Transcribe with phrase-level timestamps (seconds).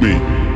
[0.00, 0.49] lassen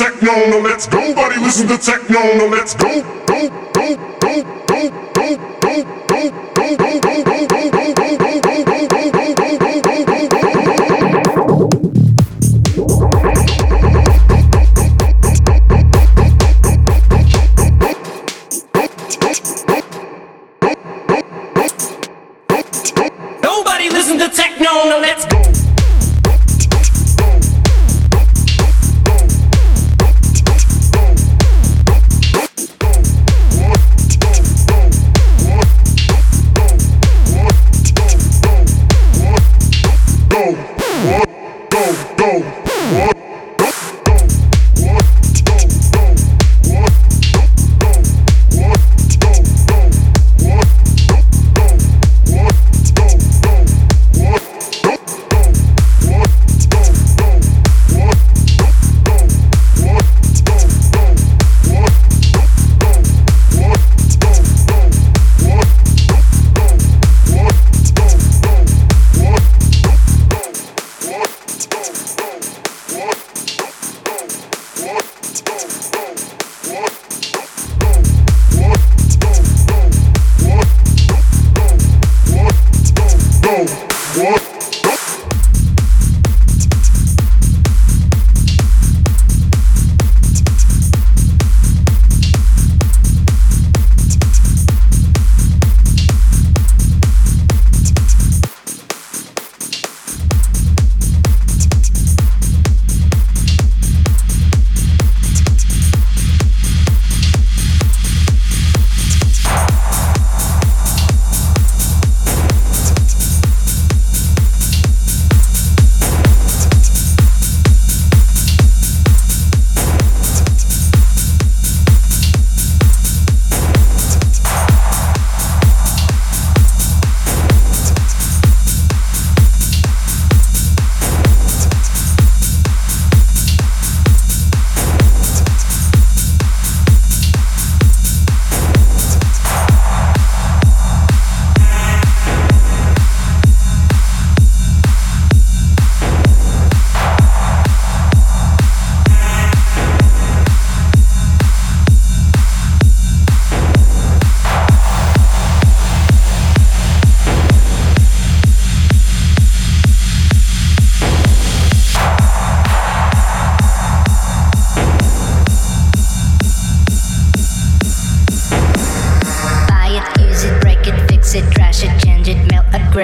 [0.00, 1.14] techno, no let's go.
[1.14, 3.09] Buddy, listen to techno, no let's go.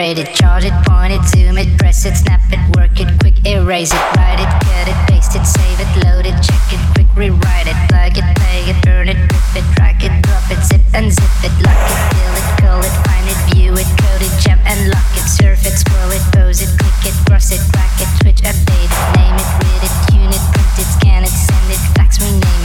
[0.07, 3.35] generate it, chart it, point it, zoom it, press it, snap it, work it, quick
[3.45, 7.07] erase it, write it, cut it, paste it, save it, load it, check it, quick
[7.17, 10.83] rewrite it, plug it, play it, burn it, rip it, drag it, drop it, zip
[10.95, 14.33] and zip it, lock it, fill it, call it, find it, view it, code it,
[14.41, 17.91] jump and lock it, surf it, scroll it, pose it, click it, cross it, crack
[17.99, 19.66] it, switch, update it, name it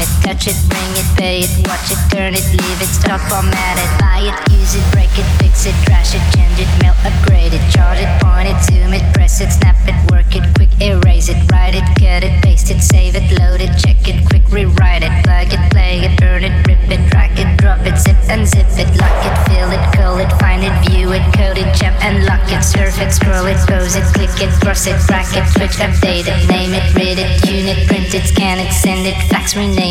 [0.01, 3.77] it, touch it, bring it, pay it, watch it, turn it, leave it, stop, format
[3.77, 7.53] it, buy it, use it, break it, fix it, trash it, change it, melt, upgrade
[7.53, 11.29] it, charge it, point it, zoom it, press it, snap it, work it, quick erase
[11.29, 15.03] it, write it, cut it, paste it, save it, load it, check it, quick rewrite
[15.03, 18.47] it, plug it, play it, burn it, rip it, drag it, drop it, zip and
[18.47, 21.95] zip it, lock it, fill it, call it, find it, view it, code it, jump
[22.03, 25.77] and lock it, surf it, scroll it, pose it, click it, cross it, bracket, switch,
[25.77, 29.90] update it, name it, read it, unit, print it, scan it, send it, fax, rename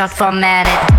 [0.00, 0.89] stuck formatted.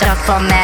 [0.00, 0.57] It, leave it,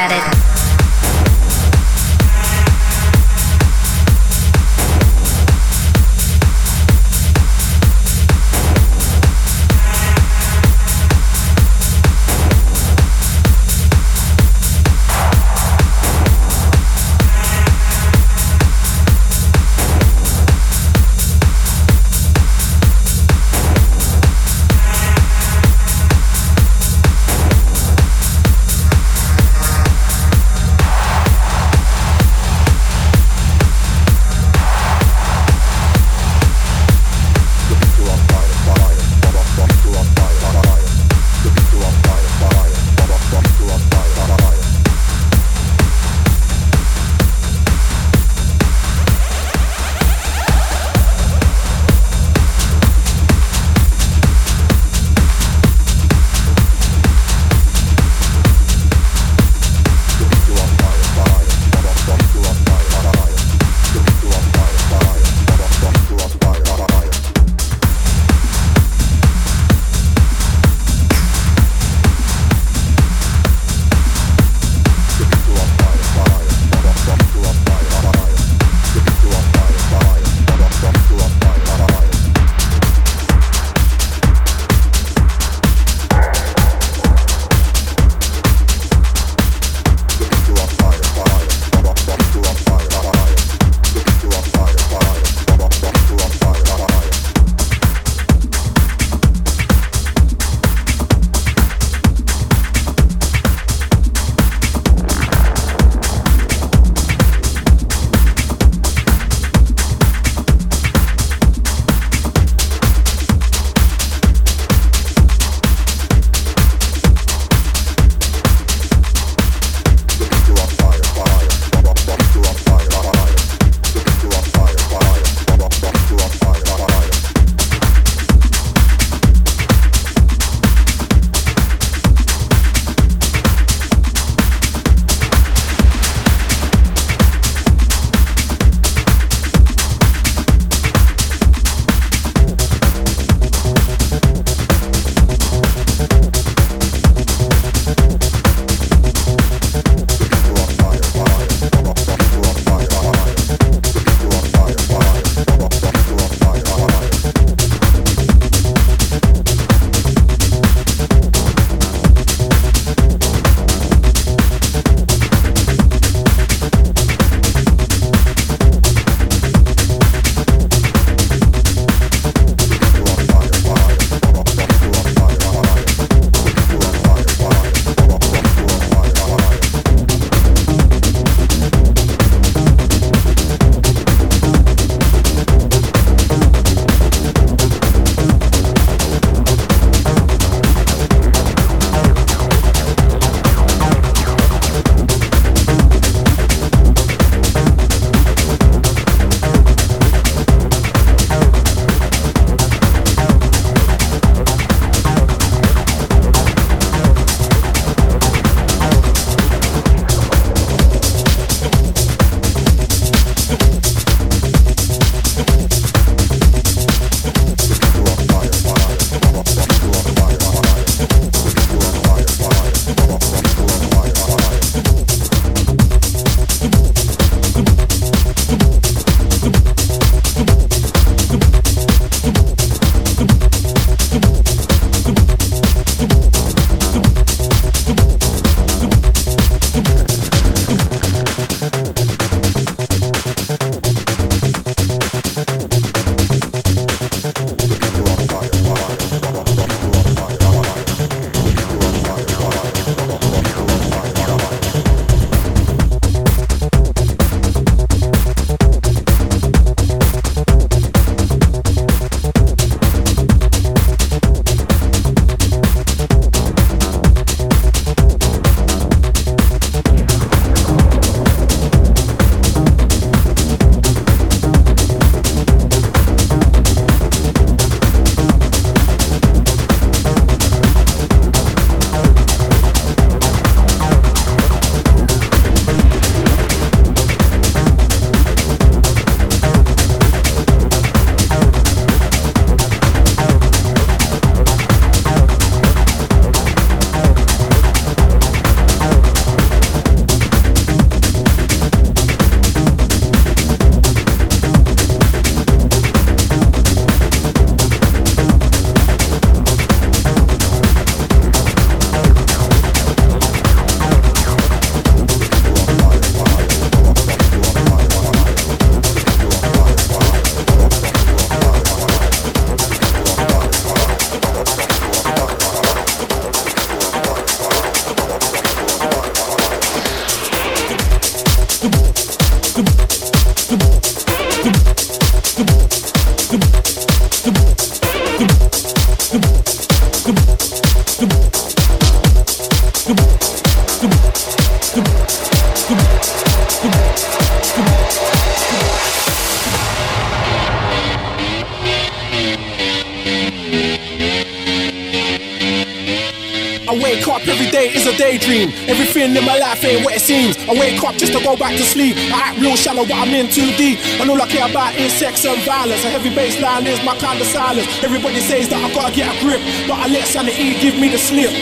[366.45, 367.65] line is my kind of silence.
[367.81, 371.01] Everybody says that I gotta get a grip, but I let sanity give me the
[371.01, 371.33] slip.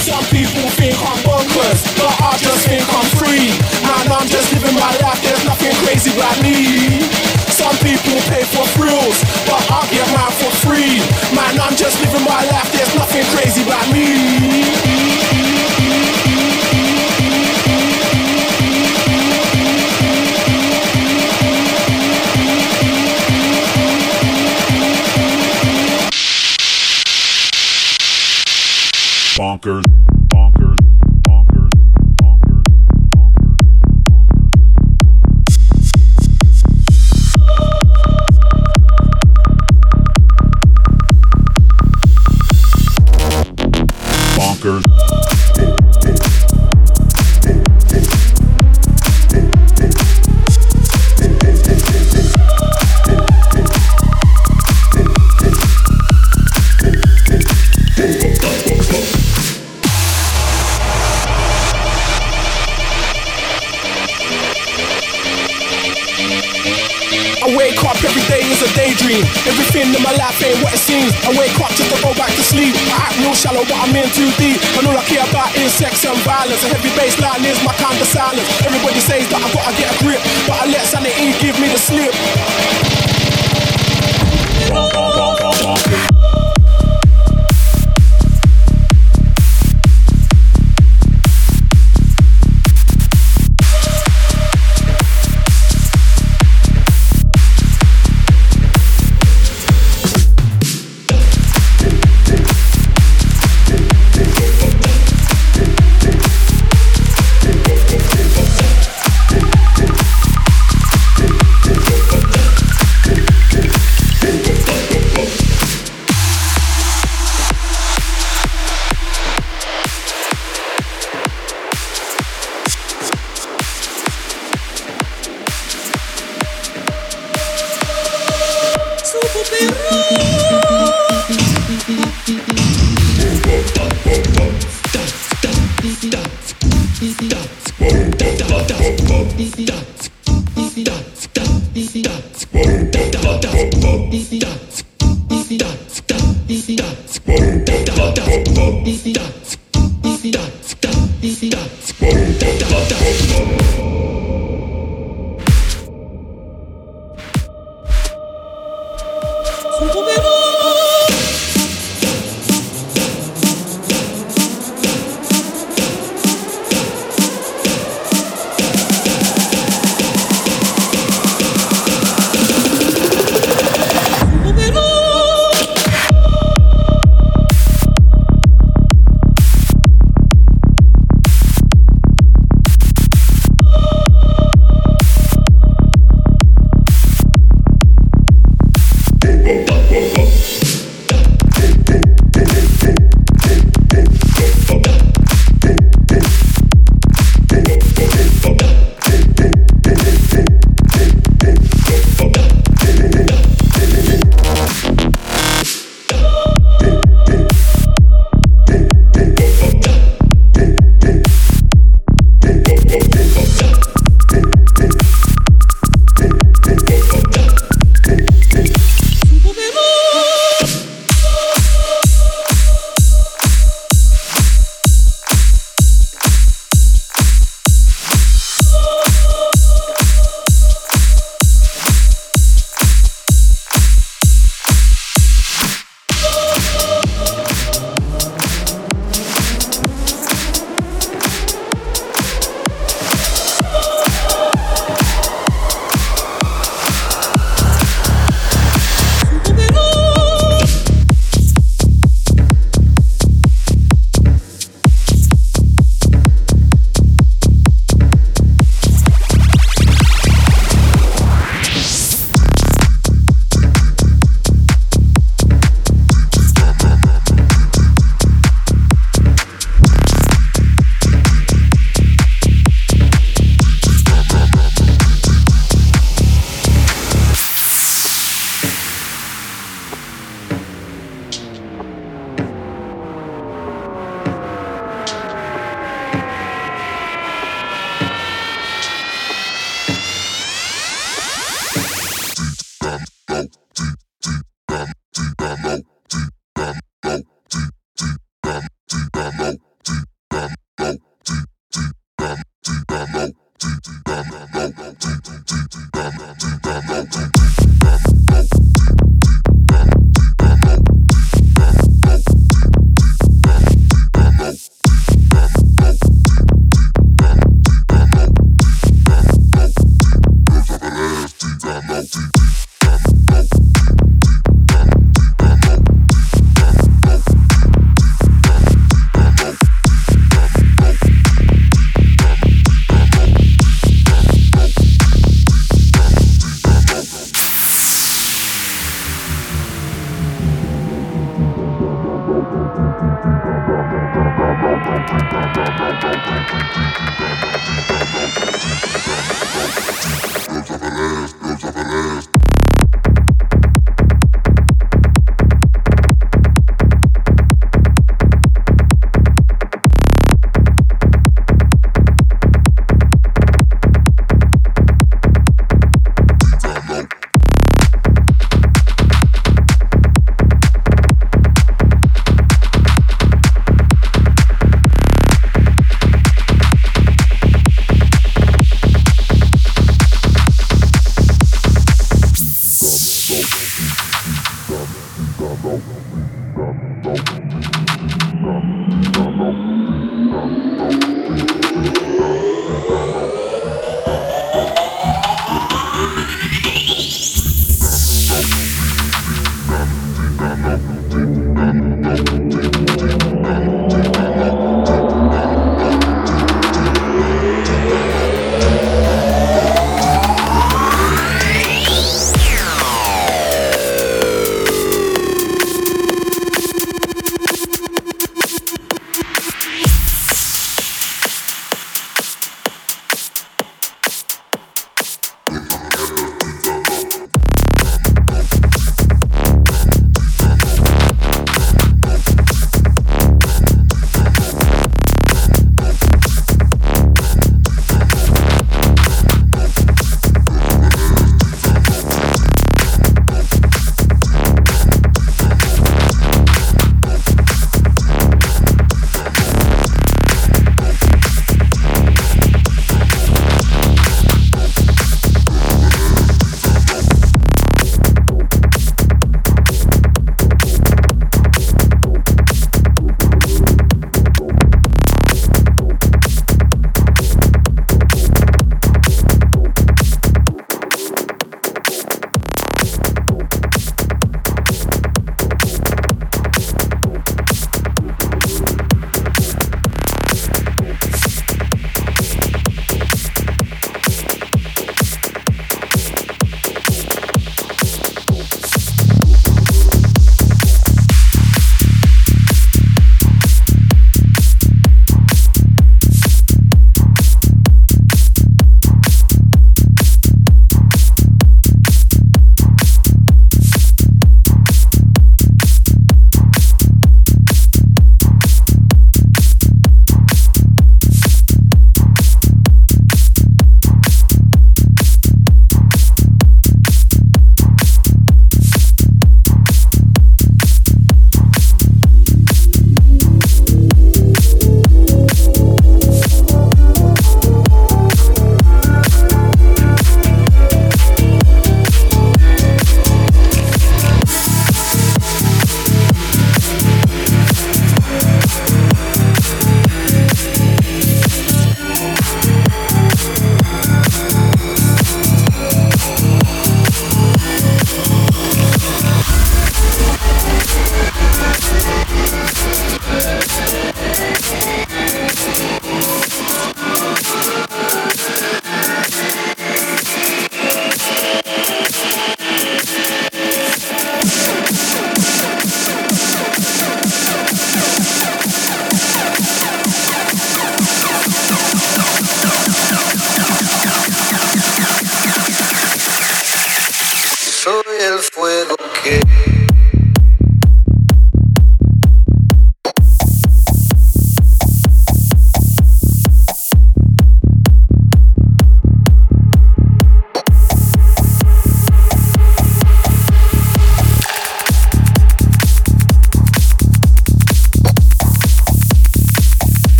[0.00, 3.52] Some people think I'm bonkers, but I just think I'm free.
[3.84, 7.04] Man, I'm just living my life, there's nothing crazy about me.
[7.52, 11.04] Some people pay for thrills, but I get mine for free.
[11.36, 14.43] Man, I'm just living my life, there's nothing crazy about me.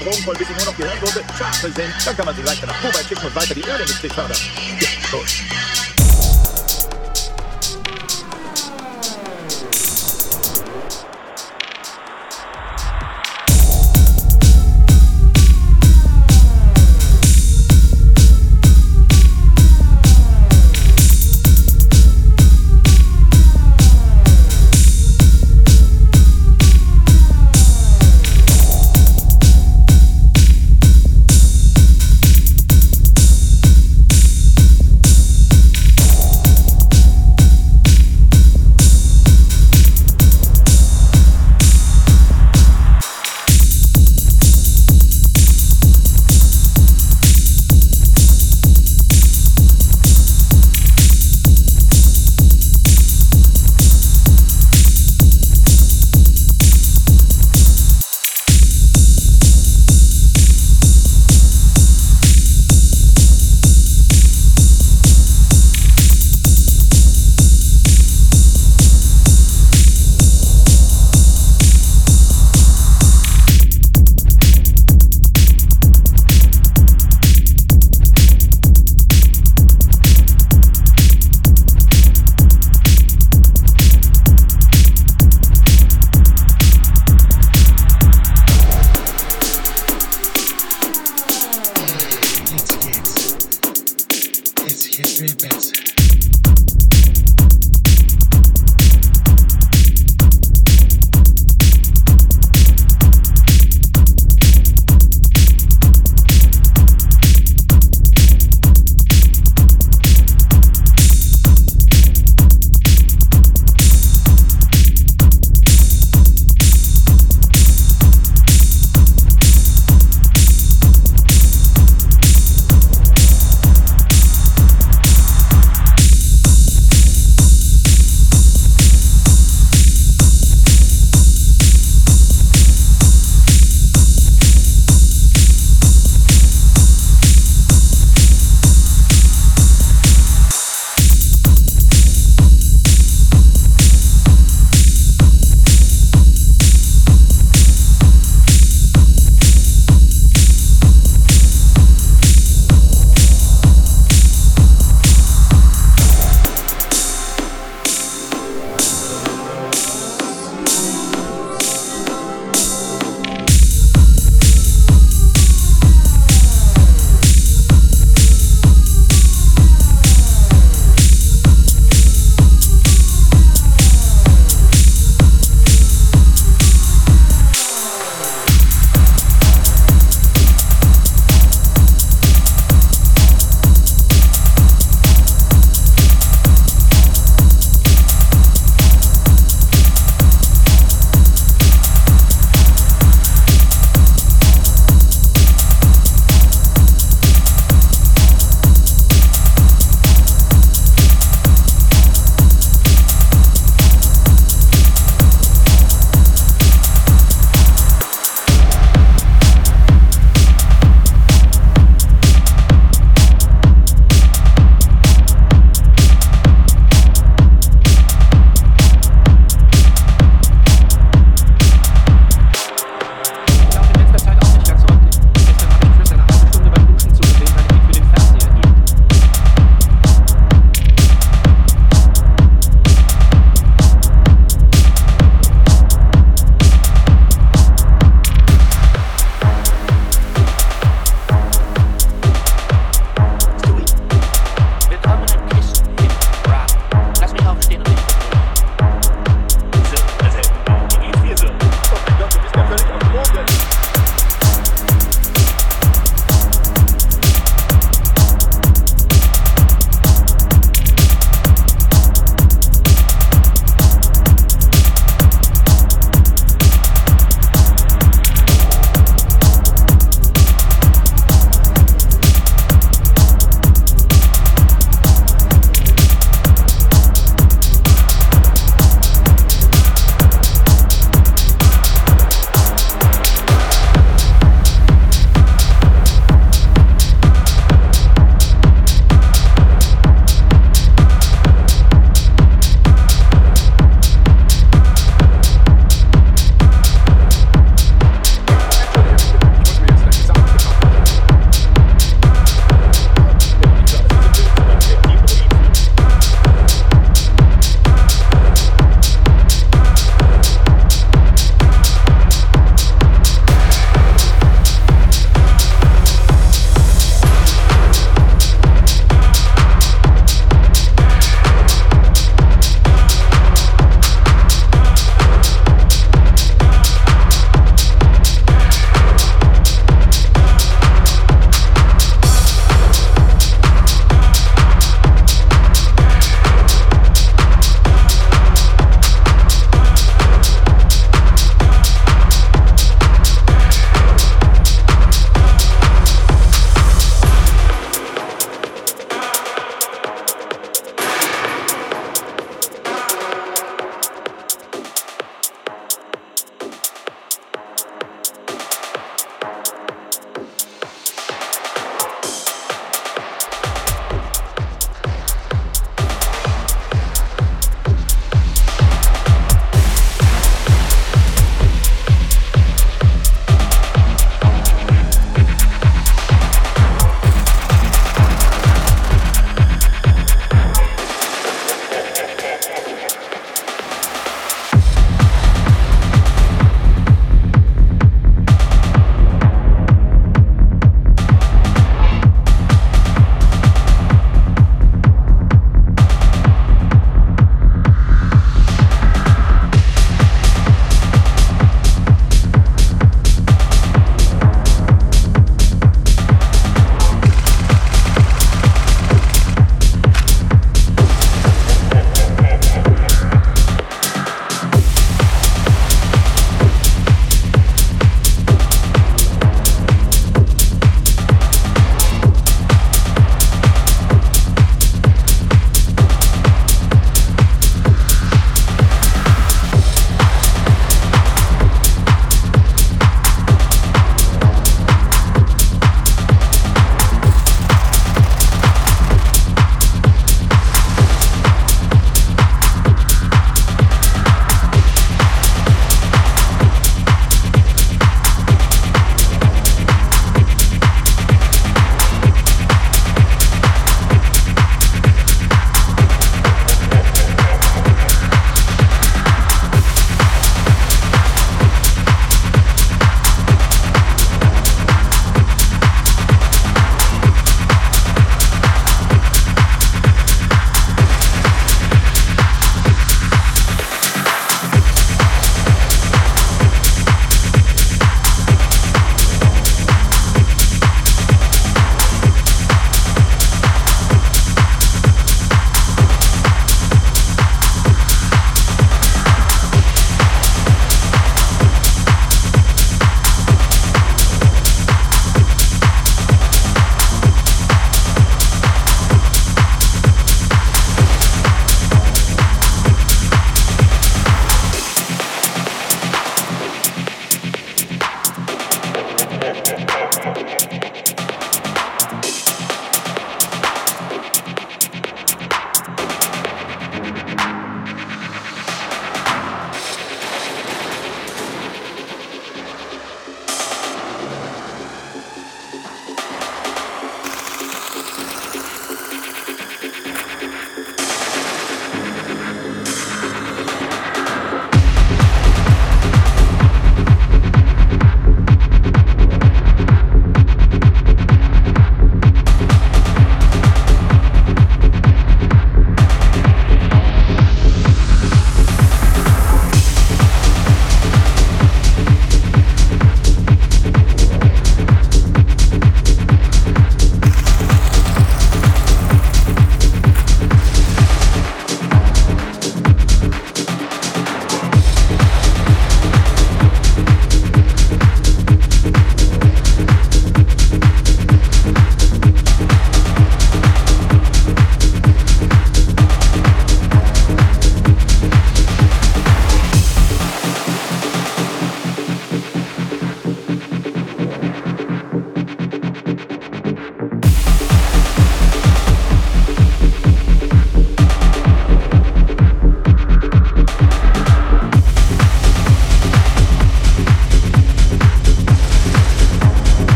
[0.00, 1.94] Drogen voll, bis sie nur noch Gehirnwunde, Schafe sind.
[2.04, 4.36] Dann kann man sie leichter nach Kuwait schicken und weiter die Ölindustrie fördern.